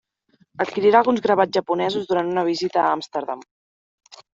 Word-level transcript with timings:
Adquirirà 0.65 1.01
alguns 1.01 1.21
gravats 1.27 1.55
japonesos 1.59 2.11
durant 2.15 2.35
una 2.35 2.49
visita 2.51 2.87
a 2.87 2.91
Amsterdam. 2.99 3.51